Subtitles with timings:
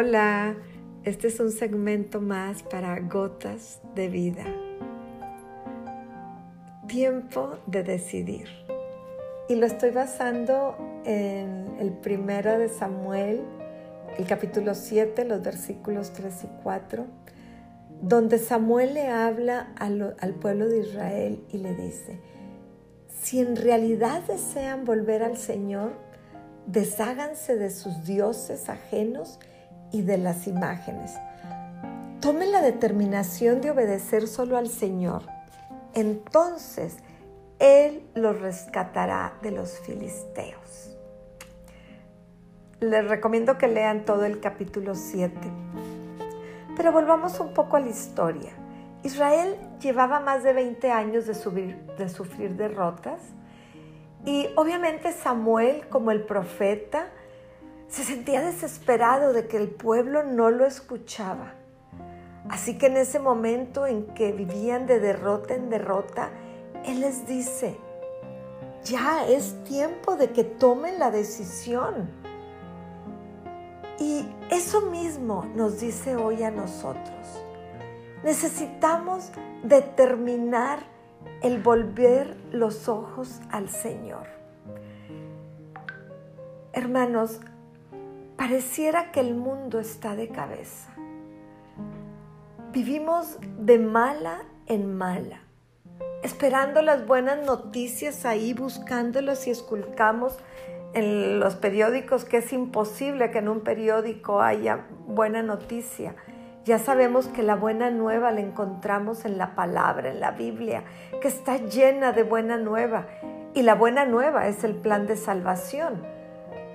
[0.00, 0.54] Hola,
[1.02, 4.44] este es un segmento más para gotas de vida.
[6.86, 8.46] Tiempo de decidir.
[9.48, 13.42] Y lo estoy basando en el primero de Samuel,
[14.16, 17.04] el capítulo 7, los versículos 3 y 4,
[18.00, 22.20] donde Samuel le habla al, pueblo de Israel y le dice,
[23.20, 25.90] si en realidad desean volver al Señor,
[26.66, 29.40] desháganse de sus dioses ajenos
[29.92, 31.14] y de las imágenes.
[32.20, 35.22] Tomen la determinación de obedecer solo al Señor.
[35.94, 36.98] Entonces
[37.58, 40.96] Él los rescatará de los filisteos.
[42.80, 45.36] Les recomiendo que lean todo el capítulo 7.
[46.76, 48.52] Pero volvamos un poco a la historia.
[49.02, 53.20] Israel llevaba más de 20 años de sufrir derrotas
[54.24, 57.08] y obviamente Samuel como el profeta
[57.88, 61.54] se sentía desesperado de que el pueblo no lo escuchaba.
[62.48, 66.30] Así que en ese momento en que vivían de derrota en derrota,
[66.84, 67.76] Él les dice,
[68.84, 72.10] ya es tiempo de que tomen la decisión.
[73.98, 77.44] Y eso mismo nos dice hoy a nosotros.
[78.22, 79.30] Necesitamos
[79.62, 80.80] determinar
[81.42, 84.26] el volver los ojos al Señor.
[86.72, 87.40] Hermanos,
[88.38, 90.88] pareciera que el mundo está de cabeza.
[92.72, 95.40] Vivimos de mala en mala,
[96.22, 100.38] esperando las buenas noticias ahí, buscándolas y esculcamos
[100.94, 106.14] en los periódicos que es imposible que en un periódico haya buena noticia.
[106.64, 110.84] Ya sabemos que la buena nueva la encontramos en la palabra, en la Biblia,
[111.20, 113.08] que está llena de buena nueva.
[113.54, 116.04] Y la buena nueva es el plan de salvación.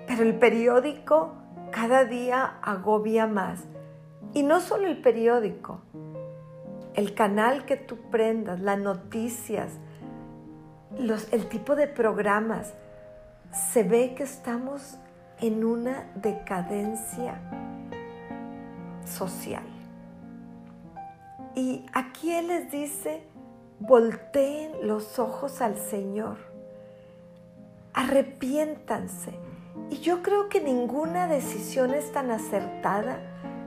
[0.07, 1.42] Pero el periódico
[1.73, 3.63] cada día agobia más.
[4.33, 5.81] Y no solo el periódico,
[6.93, 9.73] el canal que tú prendas, las noticias,
[10.97, 12.73] el tipo de programas,
[13.71, 14.97] se ve que estamos
[15.41, 17.41] en una decadencia
[19.05, 19.63] social.
[21.55, 23.23] Y aquí Él les dice,
[23.79, 26.37] volteen los ojos al Señor,
[27.93, 29.52] arrepiéntanse.
[29.89, 33.19] Y yo creo que ninguna decisión es tan acertada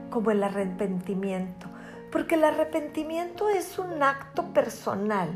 [0.09, 1.67] como el arrepentimiento,
[2.11, 5.29] porque el arrepentimiento es un acto personal,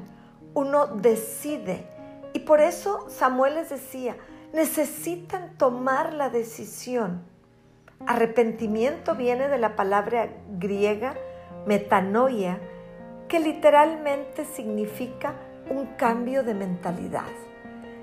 [0.53, 1.87] uno decide.
[2.33, 4.15] Y por eso Samuel les decía,
[4.53, 7.23] necesitan tomar la decisión.
[8.07, 11.15] Arrepentimiento viene de la palabra griega
[11.65, 12.59] metanoia,
[13.27, 15.35] que literalmente significa
[15.69, 17.29] un cambio de mentalidad.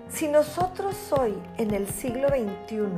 [0.08, 2.88] Si nosotros hoy, en el siglo XXI,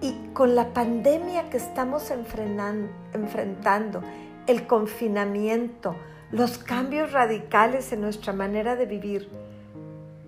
[0.00, 4.02] y con la pandemia que estamos enfrentando,
[4.48, 5.94] el confinamiento,
[6.32, 9.28] los cambios radicales en nuestra manera de vivir,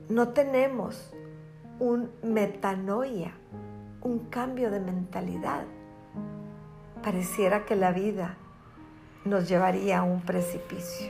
[0.08, 1.12] no tenemos
[1.80, 3.32] un metanoia,
[4.02, 5.64] un cambio de mentalidad.
[7.02, 8.36] Pareciera que la vida
[9.24, 11.08] nos llevaría a un precipicio.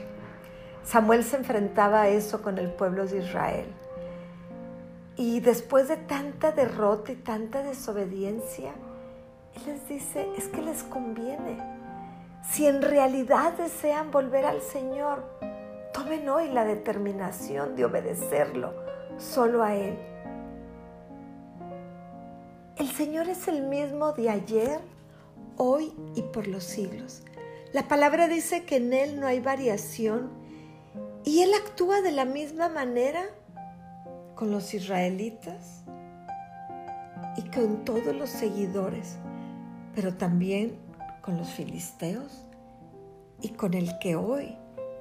[0.83, 3.67] Samuel se enfrentaba a eso con el pueblo de Israel.
[5.15, 8.73] Y después de tanta derrota y tanta desobediencia,
[9.55, 11.57] Él les dice, es que les conviene.
[12.49, 15.23] Si en realidad desean volver al Señor,
[15.93, 18.73] tomen hoy la determinación de obedecerlo
[19.17, 19.97] solo a Él.
[22.77, 24.79] El Señor es el mismo de ayer,
[25.57, 27.21] hoy y por los siglos.
[27.71, 30.31] La palabra dice que en Él no hay variación
[31.23, 33.23] y Él actúa de la misma manera
[34.43, 35.85] con los israelitas
[37.37, 39.15] y con todos los seguidores,
[39.95, 40.75] pero también
[41.21, 42.43] con los filisteos
[43.41, 44.57] y con el que hoy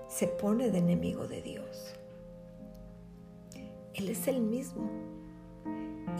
[0.06, 1.96] se pone de enemigo de Dios.
[3.94, 4.88] Él es el mismo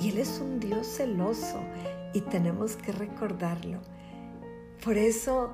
[0.01, 1.61] y Él es un Dios celoso
[2.15, 3.79] y tenemos que recordarlo.
[4.85, 5.53] Por eso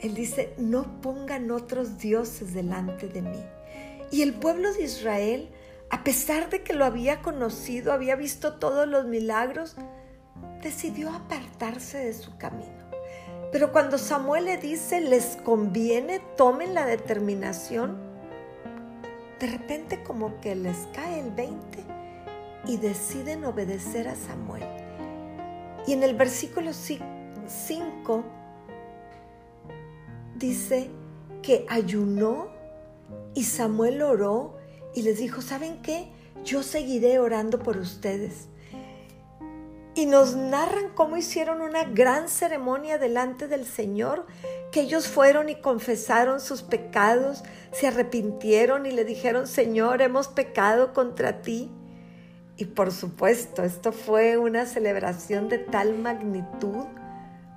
[0.00, 3.44] él dice, no pongan otros dioses delante de mí.
[4.10, 5.48] Y el pueblo de Israel,
[5.94, 9.76] a pesar de que lo había conocido, había visto todos los milagros,
[10.60, 12.90] decidió apartarse de su camino.
[13.52, 17.96] Pero cuando Samuel le dice, les conviene, tomen la determinación,
[19.38, 21.84] de repente como que les cae el 20
[22.66, 24.64] y deciden obedecer a Samuel.
[25.86, 28.24] Y en el versículo 5
[30.34, 30.90] dice
[31.40, 32.48] que ayunó
[33.34, 34.63] y Samuel oró
[34.94, 36.08] y les dijo, ¿saben qué?
[36.44, 38.48] Yo seguiré orando por ustedes.
[39.96, 44.26] Y nos narran cómo hicieron una gran ceremonia delante del Señor,
[44.72, 50.92] que ellos fueron y confesaron sus pecados, se arrepintieron y le dijeron, Señor, hemos pecado
[50.92, 51.70] contra ti.
[52.56, 56.86] Y por supuesto, esto fue una celebración de tal magnitud,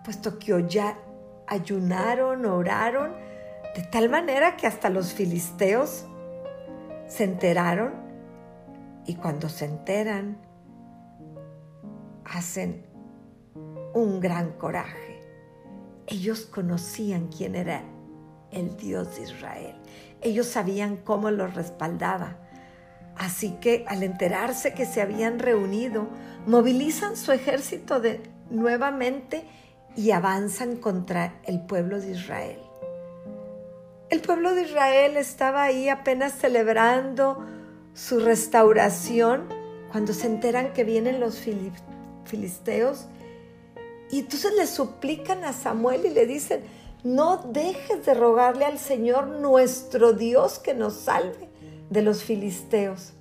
[0.04, 1.00] puesto que ya
[1.48, 3.13] ayunaron, oraron,
[3.75, 6.06] de tal manera que hasta los filisteos
[7.07, 7.94] se enteraron
[9.06, 10.38] y cuando se enteran
[12.25, 12.86] hacen
[13.94, 15.21] un gran coraje.
[16.07, 17.83] Ellos conocían quién era
[18.51, 19.75] el Dios de Israel.
[20.21, 22.38] Ellos sabían cómo los respaldaba.
[23.18, 26.07] Así que al enterarse que se habían reunido,
[26.45, 29.45] movilizan su ejército de, nuevamente
[29.95, 32.66] y avanzan contra el pueblo de Israel.
[34.17, 37.45] El pueblo de Israel estaba ahí apenas celebrando
[37.93, 39.43] su restauración
[39.91, 41.37] cuando se enteran que vienen los
[42.25, 43.05] filisteos
[44.09, 46.63] y entonces le suplican a Samuel y le dicen,
[47.03, 51.47] no dejes de rogarle al Señor nuestro Dios que nos salve
[51.91, 53.13] de los filisteos.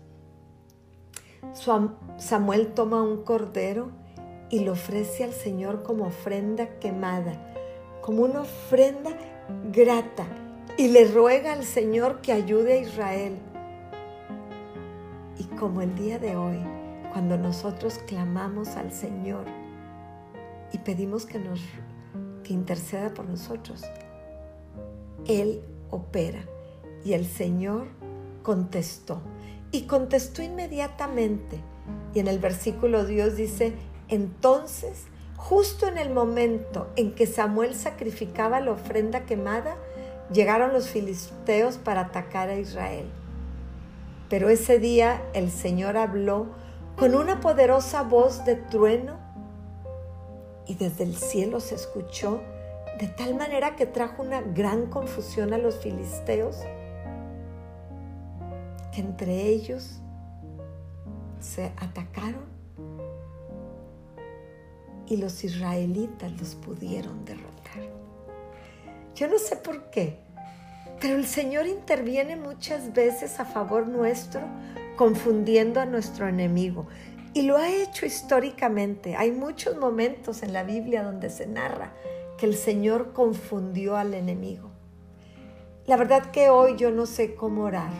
[2.16, 3.90] Samuel toma un cordero
[4.48, 7.52] y lo ofrece al Señor como ofrenda quemada,
[8.00, 9.10] como una ofrenda
[9.70, 10.26] grata,
[10.76, 13.38] y le ruega al Señor que ayude a Israel.
[15.38, 16.58] Y como el día de hoy,
[17.12, 19.46] cuando nosotros clamamos al Señor
[20.72, 21.60] y pedimos que nos
[22.44, 23.82] que interceda por nosotros,
[25.26, 26.44] Él opera.
[27.04, 27.88] Y el Señor
[28.42, 29.20] contestó.
[29.72, 31.60] Y contestó inmediatamente.
[32.14, 33.72] Y en el versículo Dios dice,
[34.08, 35.06] entonces,
[35.36, 39.76] justo en el momento en que Samuel sacrificaba la ofrenda quemada,
[40.32, 43.10] llegaron los filisteos para atacar a Israel.
[44.28, 46.48] Pero ese día el Señor habló
[46.96, 49.18] con una poderosa voz de trueno
[50.66, 52.40] y desde el cielo se escuchó
[52.98, 56.56] de tal manera que trajo una gran confusión a los filisteos,
[58.92, 60.00] que entre ellos
[61.40, 62.46] se atacaron
[65.06, 67.55] y los israelitas los pudieron derrotar.
[69.16, 70.18] Yo no sé por qué,
[71.00, 74.42] pero el Señor interviene muchas veces a favor nuestro,
[74.96, 76.86] confundiendo a nuestro enemigo.
[77.32, 79.16] Y lo ha hecho históricamente.
[79.16, 81.94] Hay muchos momentos en la Biblia donde se narra
[82.36, 84.70] que el Señor confundió al enemigo.
[85.86, 87.92] La verdad que hoy yo no sé cómo orar.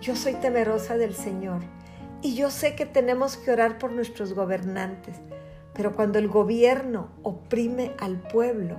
[0.00, 1.62] Yo soy temerosa del Señor
[2.22, 5.16] y yo sé que tenemos que orar por nuestros gobernantes,
[5.74, 8.76] pero cuando el gobierno oprime al pueblo,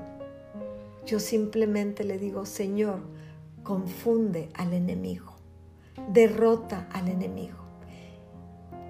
[1.08, 3.00] yo simplemente le digo, Señor,
[3.64, 5.34] confunde al enemigo,
[6.10, 7.58] derrota al enemigo.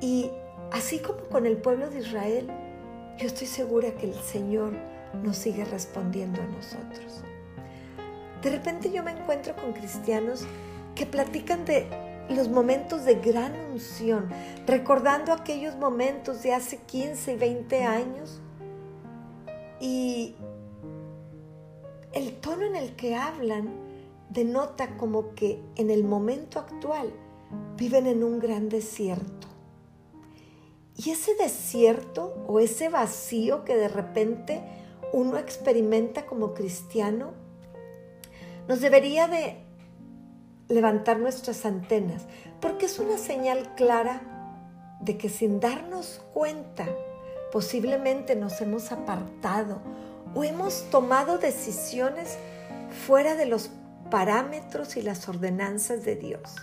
[0.01, 0.31] Y
[0.71, 2.49] así como con el pueblo de Israel,
[3.17, 4.73] yo estoy segura que el Señor
[5.23, 7.23] nos sigue respondiendo a nosotros.
[8.41, 10.45] De repente yo me encuentro con cristianos
[10.95, 11.87] que platican de
[12.29, 14.29] los momentos de gran unción,
[14.65, 18.41] recordando aquellos momentos de hace 15 y 20 años.
[19.79, 20.35] Y
[22.47, 23.67] tono en el que hablan
[24.29, 27.11] denota como que en el momento actual
[27.75, 29.47] viven en un gran desierto.
[30.95, 34.63] Y ese desierto o ese vacío que de repente
[35.11, 37.33] uno experimenta como cristiano,
[38.69, 39.57] nos debería de
[40.69, 42.27] levantar nuestras antenas,
[42.61, 46.87] porque es una señal clara de que sin darnos cuenta,
[47.51, 49.81] posiblemente nos hemos apartado
[50.33, 52.37] o hemos tomado decisiones
[53.05, 53.69] fuera de los
[54.09, 56.55] parámetros y las ordenanzas de Dios.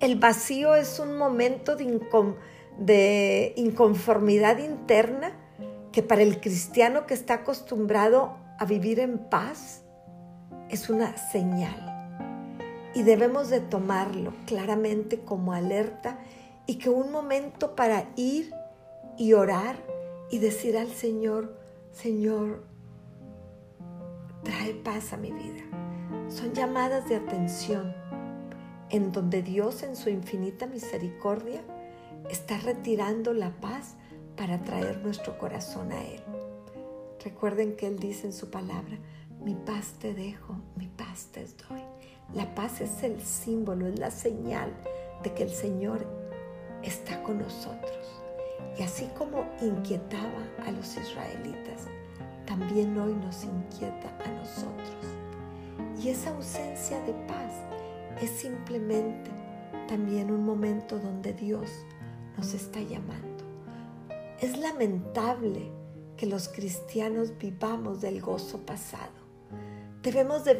[0.00, 5.32] El vacío es un momento de, inconformidad interna
[5.90, 9.82] que para el cristiano que está acostumbrado a vivir en paz
[10.68, 11.94] es una señal.
[12.94, 16.18] Y debemos de tomarlo claramente como alerta
[16.66, 18.52] y que un momento para ir
[19.16, 19.76] y orar
[20.30, 21.56] y decir al Señor,
[21.96, 22.62] Señor,
[24.44, 25.64] trae paz a mi vida.
[26.28, 27.94] Son llamadas de atención
[28.90, 31.62] en donde Dios en su infinita misericordia
[32.28, 33.94] está retirando la paz
[34.36, 36.22] para traer nuestro corazón a Él.
[37.24, 38.98] Recuerden que Él dice en su palabra,
[39.42, 41.80] mi paz te dejo, mi paz te doy.
[42.34, 44.70] La paz es el símbolo, es la señal
[45.22, 46.06] de que el Señor
[46.82, 48.25] está con nosotros.
[48.78, 51.88] Y así como inquietaba a los israelitas,
[52.46, 54.96] también hoy nos inquieta a nosotros.
[56.02, 57.52] Y esa ausencia de paz
[58.20, 59.30] es simplemente
[59.88, 61.70] también un momento donde Dios
[62.36, 63.44] nos está llamando
[64.40, 65.70] Es lamentable
[66.16, 69.12] que los cristianos vivamos del gozo pasado.
[70.02, 70.54] Debemos de,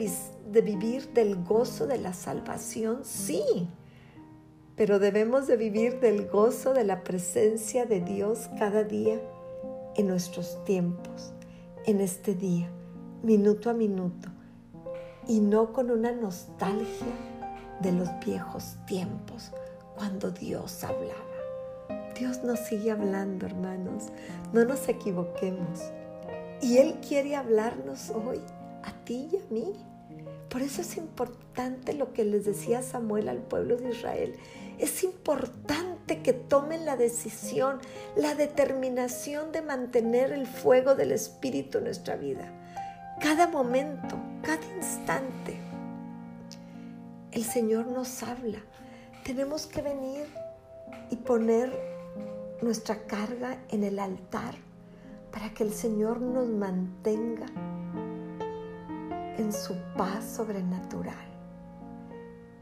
[0.62, 3.68] vivir del gozo de la salvación, sí,
[4.76, 9.20] pero debemos de vivir del gozo de la presencia de Dios cada día
[9.96, 11.32] en nuestros tiempos,
[11.86, 12.70] en este día,
[13.22, 14.28] minuto a minuto,
[15.26, 17.06] y no con una nostalgia
[17.80, 19.52] de los viejos tiempos
[19.96, 21.26] cuando Dios hablaba.
[22.18, 24.04] Dios nos sigue hablando, hermanos.
[24.52, 25.80] No nos equivoquemos.
[26.62, 28.40] Y Él quiere hablarnos hoy,
[28.82, 29.74] a ti y a mí.
[30.48, 34.36] Por eso es importante lo que les decía Samuel al pueblo de Israel.
[34.78, 37.78] Es importante que tomen la decisión,
[38.16, 42.52] la determinación de mantener el fuego del Espíritu en nuestra vida.
[43.20, 45.58] Cada momento, cada instante.
[47.32, 48.58] El Señor nos habla.
[49.24, 50.26] Tenemos que venir
[51.10, 51.72] y poner
[52.62, 54.54] nuestra carga en el altar
[55.32, 57.46] para que el Señor nos mantenga
[59.38, 61.14] en su paz sobrenatural.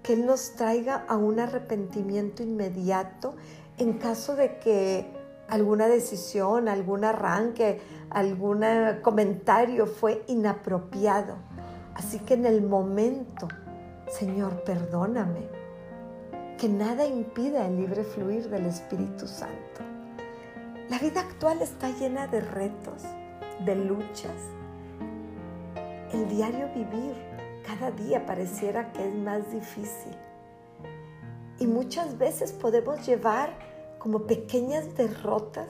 [0.03, 3.35] Que Él nos traiga a un arrepentimiento inmediato
[3.79, 5.11] en caso de que
[5.49, 8.65] alguna decisión, algún arranque, algún
[9.03, 11.37] comentario fue inapropiado.
[11.95, 13.49] Así que en el momento,
[14.09, 15.49] Señor, perdóname
[16.59, 19.83] que nada impida el libre fluir del Espíritu Santo.
[20.89, 23.03] La vida actual está llena de retos,
[23.65, 24.33] de luchas.
[26.15, 27.13] El diario vivir
[27.67, 30.17] cada día pareciera que es más difícil.
[31.59, 33.59] Y muchas veces podemos llevar
[33.99, 35.69] como pequeñas derrotas.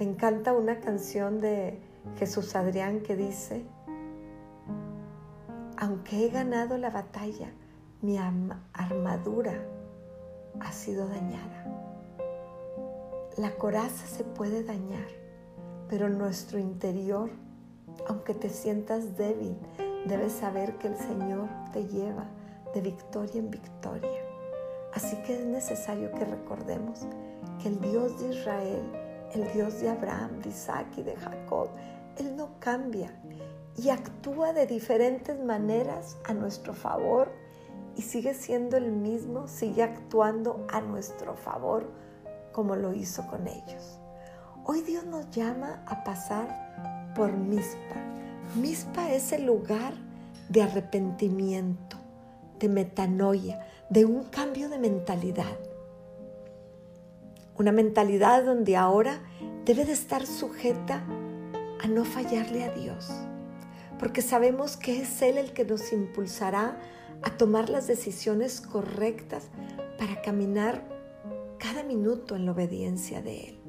[0.00, 1.80] Me encanta una canción de
[2.18, 3.64] Jesús Adrián que dice,
[5.76, 7.52] aunque he ganado la batalla,
[8.02, 9.64] mi armadura
[10.58, 11.64] ha sido dañada.
[13.36, 15.06] La coraza se puede dañar,
[15.88, 17.30] pero nuestro interior,
[18.08, 19.56] aunque te sientas débil,
[20.06, 22.26] debes saber que el Señor te lleva
[22.74, 24.20] de victoria en victoria.
[24.94, 27.06] Así que es necesario que recordemos
[27.60, 28.82] que el Dios de Israel,
[29.34, 31.68] el Dios de Abraham, de Isaac y de Jacob,
[32.16, 33.10] Él no cambia
[33.76, 37.30] y actúa de diferentes maneras a nuestro favor
[37.94, 41.90] y sigue siendo el mismo, sigue actuando a nuestro favor
[42.52, 43.98] como lo hizo con ellos.
[44.64, 46.65] Hoy Dios nos llama a pasar
[47.16, 47.96] por Mispa.
[48.56, 49.94] Mispa es el lugar
[50.50, 51.96] de arrepentimiento,
[52.60, 55.58] de metanoia, de un cambio de mentalidad.
[57.56, 59.22] Una mentalidad donde ahora
[59.64, 61.02] debe de estar sujeta
[61.82, 63.10] a no fallarle a Dios,
[63.98, 66.78] porque sabemos que es Él el que nos impulsará
[67.22, 69.48] a tomar las decisiones correctas
[69.98, 70.86] para caminar
[71.58, 73.60] cada minuto en la obediencia de Él.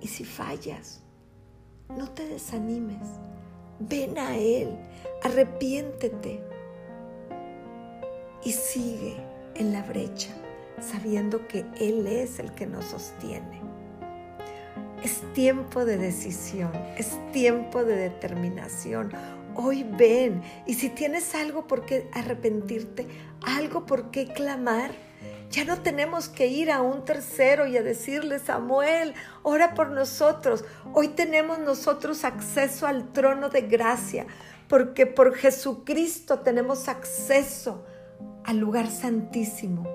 [0.00, 1.02] Y si fallas,
[1.96, 3.06] no te desanimes.
[3.80, 4.76] Ven a Él,
[5.22, 6.40] arrepiéntete
[8.44, 9.16] y sigue
[9.54, 10.30] en la brecha,
[10.80, 13.60] sabiendo que Él es el que nos sostiene.
[15.02, 19.12] Es tiempo de decisión, es tiempo de determinación
[19.58, 20.42] hoy ven.
[20.66, 23.06] Y si tienes algo por qué arrepentirte,
[23.42, 24.92] algo por qué clamar,
[25.50, 30.64] ya no tenemos que ir a un tercero y a decirle, Samuel, ora por nosotros.
[30.92, 34.26] Hoy tenemos nosotros acceso al trono de gracia,
[34.68, 37.84] porque por Jesucristo tenemos acceso
[38.44, 39.88] al lugar santísimo.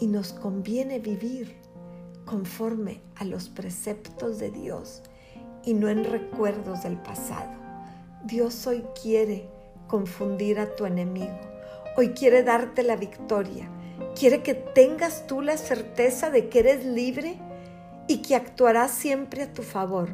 [0.00, 1.56] Y nos conviene vivir
[2.24, 5.02] conforme a los preceptos de Dios
[5.62, 7.50] y no en recuerdos del pasado.
[8.24, 9.48] Dios hoy quiere
[9.88, 11.38] confundir a tu enemigo.
[11.96, 13.68] Hoy quiere darte la victoria.
[14.20, 17.38] Quiere que tengas tú la certeza de que eres libre
[18.06, 20.10] y que actuará siempre a tu favor,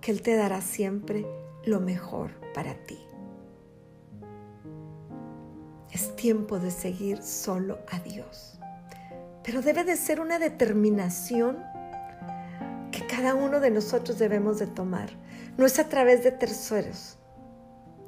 [0.00, 1.24] que Él te dará siempre
[1.64, 2.98] lo mejor para ti.
[5.92, 8.58] Es tiempo de seguir solo a Dios.
[9.44, 11.62] Pero debe de ser una determinación
[12.90, 15.10] que cada uno de nosotros debemos de tomar.
[15.56, 17.16] No es a través de terceros,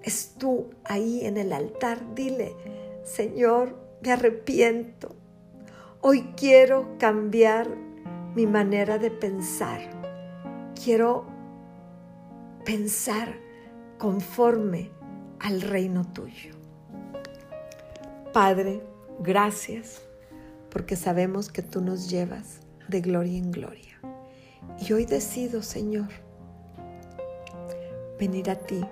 [0.03, 2.17] es tú ahí en el altar.
[2.17, 2.57] Dile,
[3.05, 5.15] Señor, me arrepiento.
[6.01, 7.69] Hoy quiero cambiar
[8.37, 9.81] mi manera de pensar.
[10.81, 11.27] Quiero
[12.65, 13.35] pensar
[13.99, 14.93] conforme
[15.41, 16.53] al reino tuyo.
[18.33, 18.81] Padre,
[19.19, 20.01] gracias
[20.71, 24.01] porque sabemos que tú nos llevas de gloria en gloria.
[24.79, 26.11] Y hoy decido, Señor,
[28.21, 28.85] venir a ti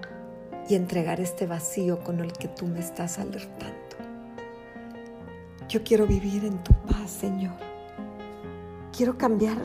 [0.68, 3.75] y entregar este vacío con el que tú me estás alertando.
[5.68, 7.56] Yo quiero vivir en tu paz, Señor.
[8.96, 9.58] Quiero cambiar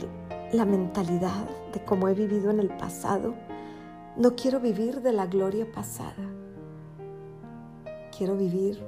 [0.52, 3.36] la mentalidad de cómo he vivido en el pasado.
[4.18, 6.26] No quiero vivir de la gloria pasada.
[8.18, 8.84] Quiero vivir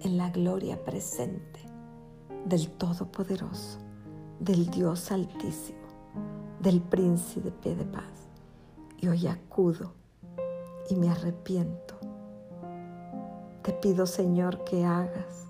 [0.00, 1.60] en la gloria presente
[2.44, 3.78] del Todopoderoso,
[4.40, 5.78] del Dios Altísimo,
[6.60, 8.28] del Príncipe de paz.
[8.98, 9.92] Y hoy acudo
[10.90, 11.94] y me arrepiento.
[13.62, 15.45] Te pido, Señor, que hagas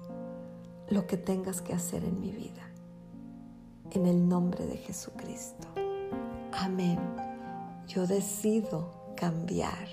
[0.89, 2.71] lo que tengas que hacer en mi vida.
[3.91, 5.69] En el nombre de Jesucristo.
[6.53, 6.99] Amén.
[7.87, 9.89] Yo decido cambiar.